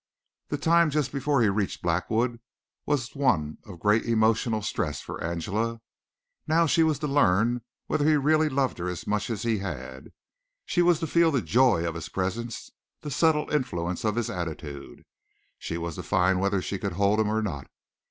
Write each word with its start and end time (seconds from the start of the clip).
The 0.47 0.57
time 0.57 0.89
just 0.89 1.11
before 1.11 1.43
he 1.43 1.49
reached 1.49 1.83
Blackwood 1.83 2.39
was 2.87 3.15
one 3.15 3.59
of 3.67 3.77
great 3.79 4.03
emotional 4.03 4.63
stress 4.63 4.99
for 4.99 5.23
Angela. 5.23 5.79
Now 6.47 6.65
she 6.65 6.81
was 6.81 6.97
to 6.99 7.07
learn 7.07 7.61
whether 7.85 8.05
he 8.09 8.15
really 8.15 8.49
loved 8.49 8.79
her 8.79 8.89
as 8.89 9.05
much 9.05 9.29
as 9.29 9.43
he 9.43 9.59
had. 9.59 10.11
She 10.65 10.81
was 10.81 10.99
to 11.01 11.05
feel 11.05 11.29
the 11.29 11.43
joy 11.43 11.87
of 11.87 11.93
his 11.93 12.09
presence, 12.09 12.71
the 13.01 13.11
subtle 13.11 13.51
influence 13.51 14.03
of 14.03 14.15
his 14.15 14.31
attitude. 14.31 15.05
She 15.59 15.77
was 15.77 15.93
to 15.97 16.01
find 16.01 16.39
whether 16.39 16.63
she 16.63 16.79
could 16.79 16.93
hold 16.93 17.19
him 17.19 17.29
or 17.29 17.43
not. 17.43 17.67